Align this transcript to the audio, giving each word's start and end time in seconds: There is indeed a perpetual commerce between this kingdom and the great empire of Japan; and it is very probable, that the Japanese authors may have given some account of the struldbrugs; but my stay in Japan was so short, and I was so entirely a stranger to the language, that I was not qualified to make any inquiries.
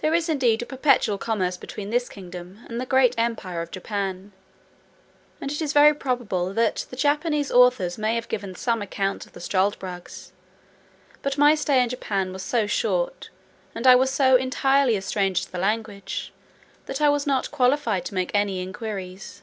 There 0.00 0.14
is 0.14 0.30
indeed 0.30 0.62
a 0.62 0.64
perpetual 0.64 1.18
commerce 1.18 1.58
between 1.58 1.90
this 1.90 2.08
kingdom 2.08 2.64
and 2.66 2.80
the 2.80 2.86
great 2.86 3.14
empire 3.18 3.60
of 3.60 3.70
Japan; 3.70 4.32
and 5.38 5.52
it 5.52 5.60
is 5.60 5.74
very 5.74 5.92
probable, 5.92 6.54
that 6.54 6.86
the 6.88 6.96
Japanese 6.96 7.52
authors 7.52 7.98
may 7.98 8.14
have 8.14 8.30
given 8.30 8.54
some 8.54 8.80
account 8.80 9.26
of 9.26 9.32
the 9.34 9.40
struldbrugs; 9.42 10.32
but 11.20 11.36
my 11.36 11.54
stay 11.54 11.82
in 11.82 11.90
Japan 11.90 12.32
was 12.32 12.42
so 12.42 12.66
short, 12.66 13.28
and 13.74 13.86
I 13.86 13.94
was 13.96 14.10
so 14.10 14.36
entirely 14.36 14.96
a 14.96 15.02
stranger 15.02 15.42
to 15.44 15.52
the 15.52 15.58
language, 15.58 16.32
that 16.86 17.02
I 17.02 17.10
was 17.10 17.26
not 17.26 17.50
qualified 17.50 18.06
to 18.06 18.14
make 18.14 18.30
any 18.32 18.62
inquiries. 18.62 19.42